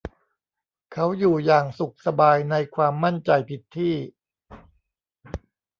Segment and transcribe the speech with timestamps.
[0.93, 3.95] เขาอยู่อย่างสุขสบายในความมั่นใจผิดที่